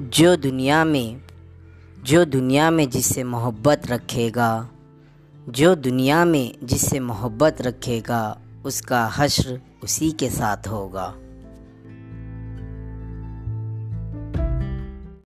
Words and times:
जो 0.00 0.36
दुनिया 0.36 0.84
में, 0.84 1.20
जो 2.02 2.24
दुनिया 2.24 2.70
में 2.70 2.90
जिससे 2.90 3.24
मोहब्बत 3.24 3.86
रखेगा, 3.86 4.68
जो 5.48 5.74
दुनिया 5.74 6.24
में 6.24 6.54
जिससे 6.62 7.00
मोहब्बत 7.00 7.62
रखेगा, 7.62 8.40
उसका 8.64 9.06
हश्र 9.06 9.60
उसी 9.82 10.10
के 10.10 10.30
साथ 10.30 10.68
होगा। 10.68 11.14